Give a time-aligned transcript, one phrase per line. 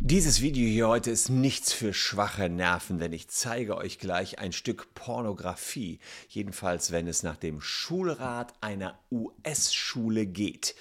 [0.00, 4.52] Dieses Video hier heute ist nichts für schwache Nerven, denn ich zeige euch gleich ein
[4.52, 5.98] Stück Pornografie,
[6.28, 10.74] jedenfalls wenn es nach dem Schulrat einer US-Schule geht.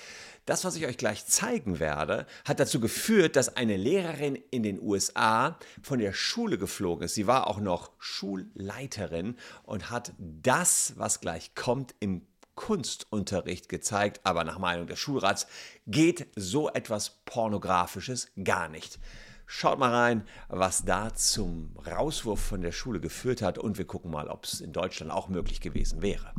[0.45, 4.81] Das, was ich euch gleich zeigen werde, hat dazu geführt, dass eine Lehrerin in den
[4.81, 7.15] USA von der Schule geflogen ist.
[7.15, 12.21] Sie war auch noch Schulleiterin und hat das, was gleich kommt, im
[12.57, 15.47] Kunstunterricht gezeigt, aber nach Meinung des Schulrats
[15.85, 18.99] geht so etwas Pornografisches gar nicht.
[19.45, 24.11] Schaut mal rein, was da zum Rauswurf von der Schule geführt hat und wir gucken
[24.11, 26.33] mal, ob es in Deutschland auch möglich gewesen wäre.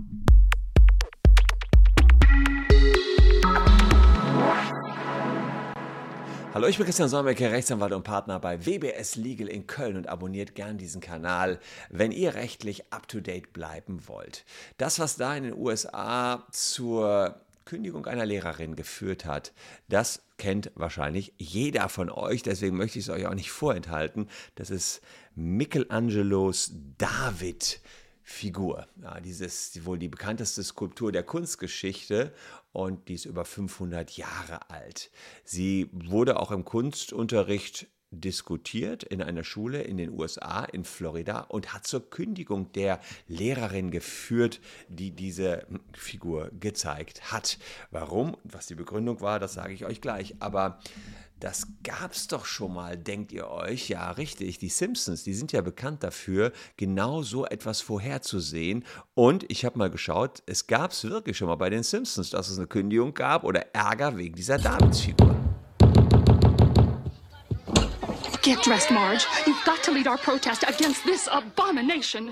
[6.59, 10.57] Hallo, ich bin Christian Solmecke, Rechtsanwalt und Partner bei WBS Legal in Köln und abonniert
[10.57, 14.45] gern diesen Kanal, wenn ihr rechtlich up-to-date bleiben wollt.
[14.77, 19.53] Das, was da in den USA zur Kündigung einer Lehrerin geführt hat,
[19.89, 24.29] das kennt wahrscheinlich jeder von euch, deswegen möchte ich es euch auch nicht vorenthalten.
[24.57, 25.01] Das ist
[25.37, 27.81] Michelangelos David.
[28.31, 28.87] Figur.
[29.03, 32.35] Ja, dieses wohl die bekannteste Skulptur der Kunstgeschichte
[32.73, 35.11] und die ist über 500 Jahre alt.
[35.45, 41.73] Sie wurde auch im Kunstunterricht diskutiert in einer Schule in den USA, in Florida, und
[41.73, 47.59] hat zur Kündigung der Lehrerin geführt, die diese Figur gezeigt hat.
[47.91, 48.37] Warum?
[48.45, 50.37] Was die Begründung war, das sage ich euch gleich.
[50.41, 50.81] Aber
[51.41, 53.89] das gab's doch schon mal, denkt ihr euch?
[53.89, 54.59] Ja, richtig.
[54.59, 58.85] Die Simpsons, die sind ja bekannt dafür, genau so etwas vorherzusehen.
[59.15, 62.49] Und ich habe mal geschaut, es gab es wirklich schon mal bei den Simpsons, dass
[62.49, 65.37] es eine Kündigung gab oder Ärger wegen dieser Davidsfigur.
[68.43, 69.27] Get dressed, Marge.
[69.47, 72.31] You've got to lead our protest against this abomination.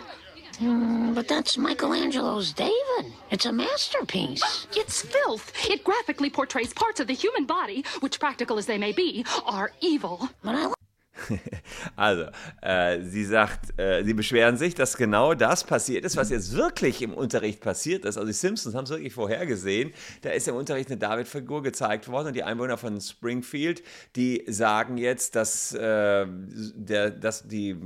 [0.58, 3.12] Mm, but that's Michelangelo's David.
[3.30, 4.66] It's a masterpiece.
[4.74, 5.52] It's filth.
[5.68, 9.72] It graphically portrays parts of the human body, which, practical as they may be, are
[9.80, 10.30] evil.
[10.42, 10.75] But I
[11.96, 12.24] Also,
[12.62, 17.02] äh, sie sagt, äh, sie beschweren sich, dass genau das passiert ist, was jetzt wirklich
[17.02, 18.16] im Unterricht passiert ist.
[18.16, 19.92] Also die Simpsons haben es wirklich vorhergesehen.
[20.22, 23.82] Da ist im Unterricht eine David-Figur gezeigt worden und die Einwohner von Springfield,
[24.14, 27.76] die sagen jetzt, dass, äh, der, dass die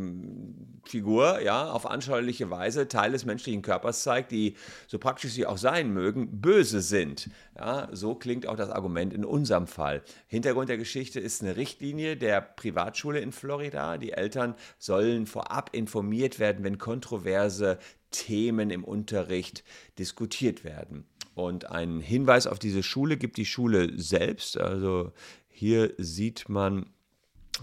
[0.85, 4.57] Figur ja auf anschauliche Weise Teile des menschlichen Körpers zeigt, die,
[4.87, 7.31] so praktisch sie auch sein mögen, böse sind.
[7.57, 10.03] Ja, so klingt auch das Argument in unserem Fall.
[10.27, 13.99] Hintergrund der Geschichte ist eine Richtlinie der Privatschule in Florida.
[13.99, 17.79] Die Eltern sollen vorab informiert werden, wenn kontroverse
[18.11, 19.65] Themen im Unterricht
[19.99, 21.05] diskutiert werden.
[21.35, 24.59] Und einen Hinweis auf diese Schule gibt die Schule selbst.
[24.59, 25.13] Also
[25.49, 26.87] hier sieht man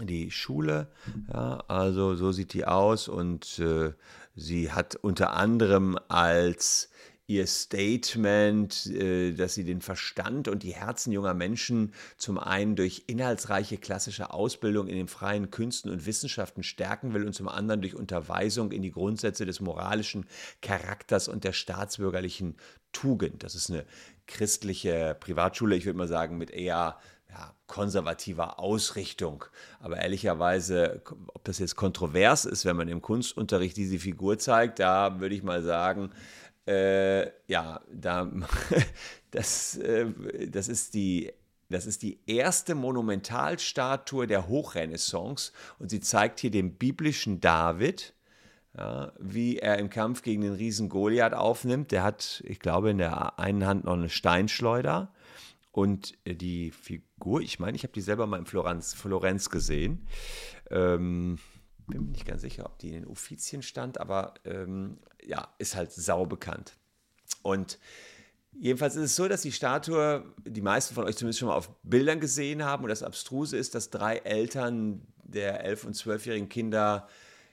[0.00, 0.88] die Schule.
[1.32, 3.92] Ja, also so sieht die aus und äh,
[4.36, 6.90] sie hat unter anderem als
[7.28, 13.04] ihr Statement, äh, dass sie den Verstand und die Herzen junger Menschen zum einen durch
[13.06, 17.94] inhaltsreiche klassische Ausbildung in den freien Künsten und Wissenschaften stärken will und zum anderen durch
[17.94, 20.26] Unterweisung in die Grundsätze des moralischen
[20.62, 22.56] Charakters und der staatsbürgerlichen
[22.92, 23.42] Tugend.
[23.42, 23.84] Das ist eine
[24.26, 29.44] christliche Privatschule, ich würde mal sagen, mit eher ja, konservativer Ausrichtung.
[29.80, 35.20] Aber ehrlicherweise, ob das jetzt kontrovers ist, wenn man im Kunstunterricht diese Figur zeigt, da
[35.20, 36.10] würde ich mal sagen,
[36.68, 38.30] äh, ja, da,
[39.30, 40.06] das, äh,
[40.50, 41.32] das, ist die,
[41.70, 48.12] das ist die erste Monumentalstatue der Hochrenaissance und sie zeigt hier den biblischen David,
[48.76, 51.90] ja, wie er im Kampf gegen den Riesen Goliath aufnimmt.
[51.90, 55.12] Der hat, ich glaube, in der einen Hand noch eine Steinschleuder.
[55.72, 60.06] Und die Figur, ich meine, ich habe die selber mal in Florenz, Florenz gesehen.
[60.70, 61.38] Ähm,
[61.88, 65.74] bin mir nicht ganz sicher, ob die in den Uffizien stand, aber ähm, ja, ist
[65.74, 66.76] halt sau bekannt.
[67.42, 67.78] Und
[68.52, 71.70] jedenfalls ist es so, dass die Statue, die meisten von euch zumindest schon mal auf
[71.82, 77.08] Bildern gesehen haben, und das Abstruse ist, dass drei Eltern der 11- und 12-jährigen Kinder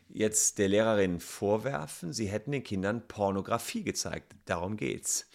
[0.07, 4.33] jetzt der Lehrerin vorwerfen, sie hätten den Kindern Pornografie gezeigt.
[4.45, 5.27] Darum geht's.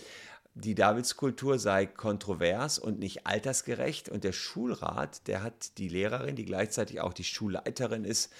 [0.54, 6.44] Die Davidskultur sei kontrovers und nicht altersgerecht und der Schulrat, der hat die Lehrerin, die
[6.44, 8.32] gleichzeitig auch die Schulleiterin ist,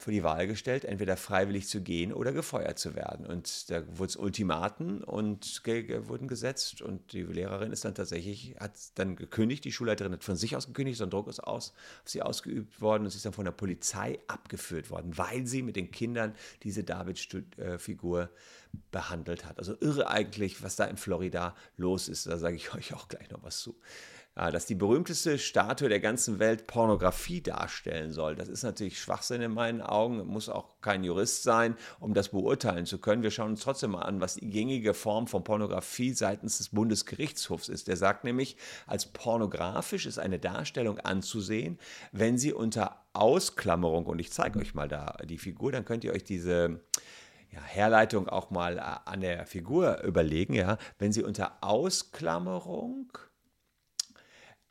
[0.00, 3.26] vor die Wahl gestellt, entweder freiwillig zu gehen oder gefeuert zu werden.
[3.26, 9.16] Und da wurden Ultimaten und wurden gesetzt und die Lehrerin ist dann tatsächlich, hat dann
[9.16, 11.72] gekündigt, die Schulleiterin hat von sich aus gekündigt, so ein Druck ist aus,
[12.04, 15.62] auf sie ausgeübt worden und sie ist dann von der Polizei abgeführt worden, weil sie
[15.62, 18.30] mit den Kindern diese David-Figur
[18.92, 19.58] behandelt hat.
[19.58, 22.26] Also irre eigentlich, was da in Florida los ist.
[22.26, 23.74] Da sage ich euch auch gleich noch was zu.
[24.38, 28.36] Äh, dass die berühmteste Statue der ganzen Welt Pornografie darstellen soll.
[28.36, 32.86] Das ist natürlich Schwachsinn in meinen Augen, muss auch kein Jurist sein, um das beurteilen
[32.86, 33.24] zu können.
[33.24, 37.68] Wir schauen uns trotzdem mal an, was die gängige Form von Pornografie seitens des Bundesgerichtshofs
[37.68, 37.88] ist.
[37.88, 38.56] Der sagt nämlich,
[38.86, 41.78] als pornografisch ist eine Darstellung anzusehen,
[42.12, 46.12] wenn sie unter Ausklammerung, und ich zeige euch mal da die Figur, dann könnt ihr
[46.12, 46.80] euch diese
[47.50, 53.10] ja, Herleitung auch mal äh, an der Figur überlegen, ja, wenn sie unter Ausklammerung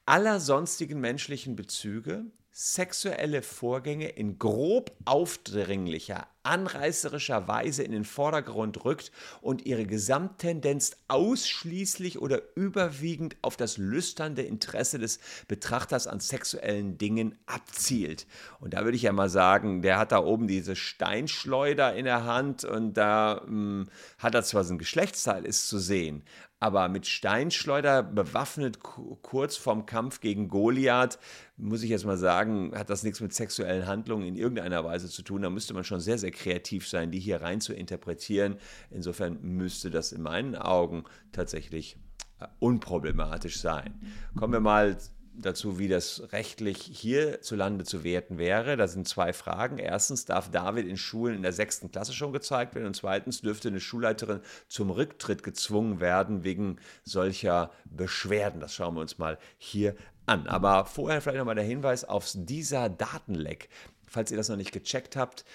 [0.07, 9.11] aller sonstigen menschlichen Bezüge sexuelle Vorgänge in grob aufdringlicher, anreißerischer Weise in den Vordergrund rückt
[9.41, 17.37] und ihre Gesamttendenz ausschließlich oder überwiegend auf das lüsternde Interesse des Betrachters an sexuellen Dingen
[17.45, 18.25] abzielt.
[18.59, 22.23] Und da würde ich ja mal sagen, der hat da oben diese Steinschleuder in der
[22.23, 26.23] Hand und da mh, hm, hat er zwar sein Geschlechtsteil ist zu sehen,
[26.59, 31.19] aber mit Steinschleuder bewaffnet kurz vorm Kampf gegen Goliath,
[31.55, 35.21] muss ich jetzt mal sagen, hat das nichts mit sexuellen Handlungen in irgendeiner Weise zu
[35.21, 35.43] tun.
[35.43, 38.57] Da müsste man schon sehr, sehr kreativ sein, die hier rein zu interpretieren.
[38.89, 41.97] Insofern müsste das in meinen Augen tatsächlich
[42.39, 43.99] äh, unproblematisch sein.
[44.35, 44.97] Kommen wir mal
[45.37, 48.75] dazu, wie das rechtlich hierzulande zu werten wäre.
[48.75, 49.77] Da sind zwei Fragen.
[49.77, 52.87] Erstens, darf David in Schulen in der sechsten Klasse schon gezeigt werden?
[52.87, 58.59] Und zweitens, dürfte eine Schulleiterin zum Rücktritt gezwungen werden wegen solcher Beschwerden?
[58.59, 59.95] Das schauen wir uns mal hier
[60.25, 60.47] an.
[60.47, 63.69] Aber vorher vielleicht nochmal der Hinweis auf dieser Datenleck.
[64.07, 65.45] Falls ihr das noch nicht gecheckt habt,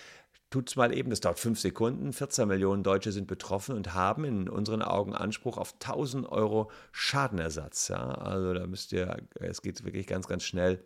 [0.52, 2.12] tut es mal eben, das dauert fünf Sekunden.
[2.12, 7.88] 14 Millionen Deutsche sind betroffen und haben in unseren Augen Anspruch auf 1000 Euro Schadenersatz.
[7.88, 8.10] Ja?
[8.10, 10.84] Also da müsst ihr, es geht wirklich ganz, ganz schnell.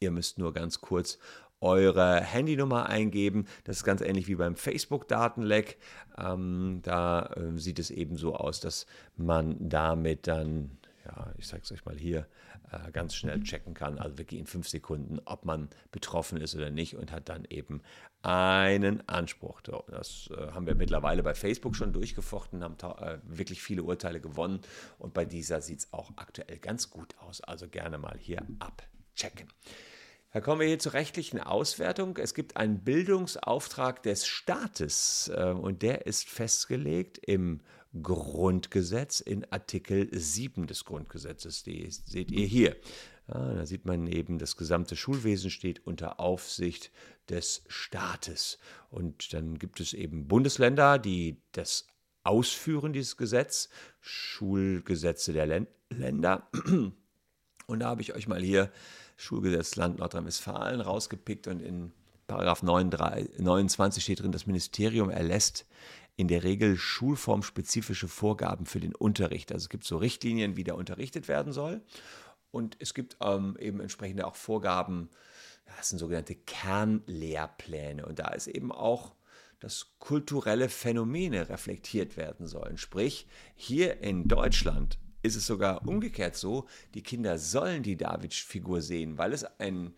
[0.00, 1.18] Ihr müsst nur ganz kurz
[1.60, 3.46] eure Handynummer eingeben.
[3.64, 5.78] Das ist ganz ähnlich wie beim Facebook-Datenleck.
[6.18, 11.62] Ähm, da äh, sieht es eben so aus, dass man damit dann, ja, ich sage
[11.62, 12.26] es euch mal hier,
[12.70, 16.70] äh, ganz schnell checken kann, also wirklich in fünf Sekunden, ob man betroffen ist oder
[16.70, 17.82] nicht und hat dann eben
[18.22, 19.60] einen Anspruch.
[19.60, 24.60] Das äh, haben wir mittlerweile bei Facebook schon durchgefochten, haben äh, wirklich viele Urteile gewonnen
[24.98, 27.42] und bei dieser sieht es auch aktuell ganz gut aus.
[27.42, 29.48] Also gerne mal hier abchecken.
[30.34, 32.16] Da kommen wir hier zur rechtlichen Auswertung.
[32.16, 37.60] Es gibt einen Bildungsauftrag des Staates und der ist festgelegt im
[38.02, 41.62] Grundgesetz in Artikel 7 des Grundgesetzes.
[41.62, 42.74] Die seht ihr hier.
[43.28, 46.90] Ja, da sieht man eben, das gesamte Schulwesen steht unter Aufsicht
[47.28, 48.58] des Staates.
[48.90, 51.86] Und dann gibt es eben Bundesländer, die das
[52.24, 53.68] ausführen, dieses Gesetz,
[54.00, 56.50] Schulgesetze der Länder.
[57.66, 58.70] Und da habe ich euch mal hier
[59.16, 61.92] Schulgesetz Land Nordrhein-Westfalen rausgepickt und in
[62.26, 65.66] Paragraph 29 steht drin, das Ministerium erlässt
[66.16, 69.52] in der Regel schulformspezifische Vorgaben für den Unterricht.
[69.52, 71.82] Also es gibt so Richtlinien, wie der unterrichtet werden soll.
[72.50, 75.10] Und es gibt ähm, eben entsprechende auch Vorgaben,
[75.76, 78.06] das sind sogenannte Kernlehrpläne.
[78.06, 79.12] Und da ist eben auch
[79.64, 82.76] dass kulturelle Phänomene reflektiert werden sollen.
[82.76, 89.18] Sprich, hier in Deutschland ist es sogar umgekehrt so, die Kinder sollen die David-Figur sehen,
[89.18, 89.94] weil es ein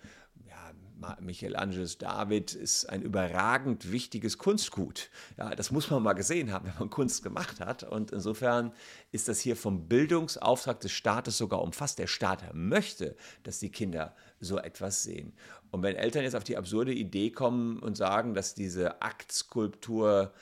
[1.21, 5.11] Michelangelos David ist ein überragend wichtiges Kunstgut.
[5.37, 7.83] Ja, das muss man mal gesehen haben, wenn man Kunst gemacht hat.
[7.83, 8.73] Und insofern
[9.13, 11.99] ist das hier vom Bildungsauftrag des Staates sogar umfasst.
[11.99, 15.35] Der Staat möchte, dass die Kinder so etwas sehen.
[15.71, 20.33] Und wenn Eltern jetzt auf die absurde Idee kommen und sagen, dass diese Aktskulptur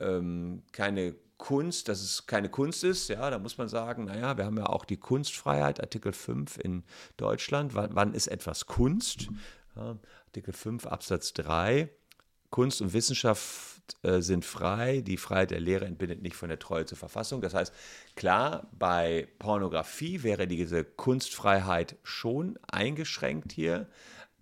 [0.00, 4.44] ähm, keine Kunst, dass es keine Kunst ist, ja, da muss man sagen, naja, wir
[4.44, 6.82] haben ja auch die Kunstfreiheit, Artikel 5 in
[7.16, 7.74] Deutschland.
[7.74, 9.28] Wann, wann ist etwas Kunst?
[9.76, 9.96] Ja,
[10.26, 11.88] Artikel 5 Absatz 3.
[12.50, 15.00] Kunst und Wissenschaft äh, sind frei.
[15.00, 17.40] Die Freiheit der Lehre entbindet nicht von der Treue zur Verfassung.
[17.40, 17.72] Das heißt,
[18.16, 23.88] klar, bei Pornografie wäre diese Kunstfreiheit schon eingeschränkt hier.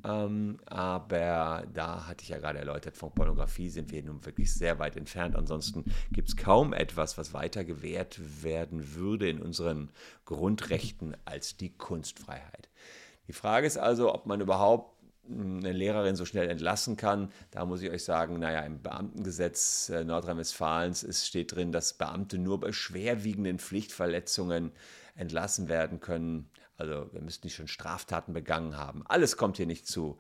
[0.05, 4.79] Ähm, aber da hatte ich ja gerade erläutert, von Pornografie sind wir nun wirklich sehr
[4.79, 5.37] weit entfernt.
[5.37, 9.91] Ansonsten gibt es kaum etwas, was weiter gewährt werden würde in unseren
[10.25, 12.69] Grundrechten als die Kunstfreiheit.
[13.29, 14.96] Die Frage ist also, ob man überhaupt
[15.29, 17.31] eine Lehrerin so schnell entlassen kann.
[17.51, 22.61] Da muss ich euch sagen, naja, im Beamtengesetz äh, Nordrhein-Westfalens steht drin, dass Beamte nur
[22.61, 24.73] bei schwerwiegenden Pflichtverletzungen
[25.15, 26.51] entlassen werden können.
[26.77, 29.03] Also wir müssten nicht schon Straftaten begangen haben.
[29.07, 30.19] Alles kommt hier nicht zu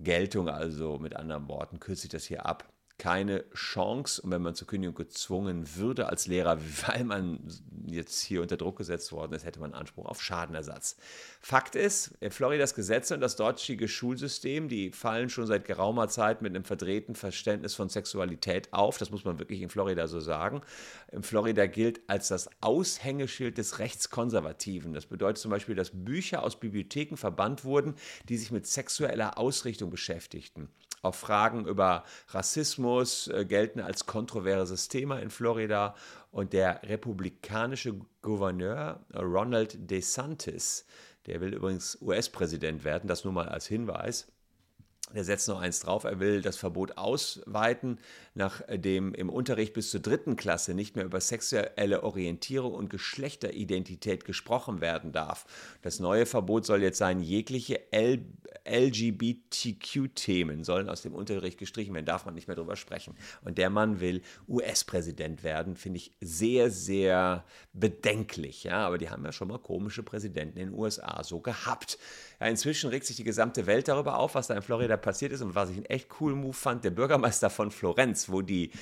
[0.00, 0.48] Geltung.
[0.48, 2.71] Also mit anderen Worten kürze ich das hier ab.
[3.02, 4.22] Keine Chance.
[4.22, 6.56] Und wenn man zur Kündigung gezwungen würde als Lehrer,
[6.86, 7.40] weil man
[7.84, 10.96] jetzt hier unter Druck gesetzt worden ist, hätte man Anspruch auf Schadenersatz.
[11.40, 16.54] Fakt ist, Floridas Gesetze und das dortige Schulsystem, die fallen schon seit geraumer Zeit mit
[16.54, 18.98] einem verdrehten Verständnis von Sexualität auf.
[18.98, 20.62] Das muss man wirklich in Florida so sagen.
[21.10, 24.94] In Florida gilt als das Aushängeschild des Rechtskonservativen.
[24.94, 27.96] Das bedeutet zum Beispiel, dass Bücher aus Bibliotheken verbannt wurden,
[28.28, 30.68] die sich mit sexueller Ausrichtung beschäftigten.
[31.02, 35.94] Auch Fragen über Rassismus äh, gelten als kontroverses Thema in Florida.
[36.30, 40.86] Und der republikanische Gouverneur Ronald DeSantis,
[41.26, 44.31] der will übrigens US-Präsident werden, das nur mal als Hinweis,
[45.14, 47.98] der setzt noch eins drauf, er will das Verbot ausweiten,
[48.34, 54.80] nachdem im Unterricht bis zur dritten Klasse nicht mehr über sexuelle Orientierung und Geschlechteridentität gesprochen
[54.80, 55.46] werden darf.
[55.82, 57.80] Das neue Verbot soll jetzt sein, jegliche
[58.64, 63.14] LGBTQ-Themen sollen aus dem Unterricht gestrichen werden, darf man nicht mehr drüber sprechen.
[63.44, 68.64] Und der Mann will US-Präsident werden, finde ich sehr, sehr bedenklich.
[68.64, 71.98] Ja, aber die haben ja schon mal komische Präsidenten in den USA so gehabt.
[72.42, 75.42] Ja, inzwischen regt sich die gesamte Welt darüber auf, was da in Florida passiert ist
[75.42, 76.82] und was ich einen echt coolen Move fand.
[76.82, 78.72] Der Bürgermeister von Florenz, wo die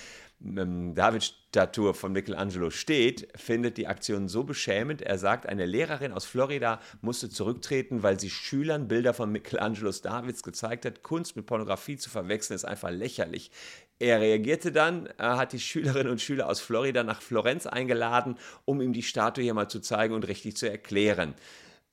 [0.42, 5.02] ähm, David-Statue von Michelangelo steht, findet die Aktion so beschämend.
[5.02, 10.42] Er sagt, eine Lehrerin aus Florida musste zurücktreten, weil sie Schülern Bilder von Michelangelos Davids
[10.42, 11.02] gezeigt hat.
[11.02, 13.50] Kunst mit Pornografie zu verwechseln ist einfach lächerlich.
[13.98, 18.80] Er reagierte dann, er hat die Schülerinnen und Schüler aus Florida nach Florenz eingeladen, um
[18.80, 21.34] ihm die Statue hier mal zu zeigen und richtig zu erklären.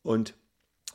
[0.01, 0.33] Und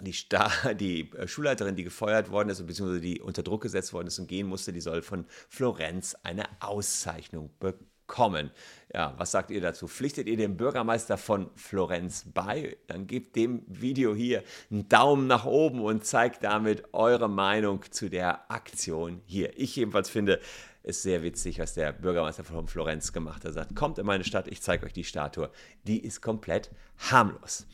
[0.00, 4.08] die, Star die äh, Schulleiterin, die gefeuert worden ist, beziehungsweise die unter Druck gesetzt worden
[4.08, 8.50] ist und gehen musste, die soll von Florenz eine Auszeichnung bekommen.
[8.92, 9.88] Ja, was sagt ihr dazu?
[9.88, 12.76] Pflichtet ihr dem Bürgermeister von Florenz bei?
[12.86, 18.10] Dann gebt dem Video hier einen Daumen nach oben und zeigt damit eure Meinung zu
[18.10, 19.58] der Aktion hier.
[19.58, 20.40] Ich jedenfalls finde,
[20.82, 23.50] es sehr witzig, was der Bürgermeister von Florenz gemacht hat.
[23.50, 25.50] Er sagt, kommt in meine Stadt, ich zeige euch die Statue.
[25.84, 27.66] Die ist komplett harmlos.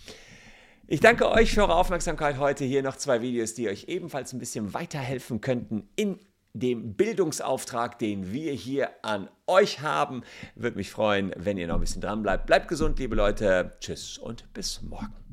[0.90, 2.64] Ich danke euch für eure Aufmerksamkeit heute.
[2.64, 6.18] Hier noch zwei Videos, die euch ebenfalls ein bisschen weiterhelfen könnten in
[6.54, 10.22] dem Bildungsauftrag, den wir hier an euch haben.
[10.54, 12.46] Würde mich freuen, wenn ihr noch ein bisschen dran bleibt.
[12.46, 13.76] Bleibt gesund, liebe Leute.
[13.80, 15.27] Tschüss und bis morgen.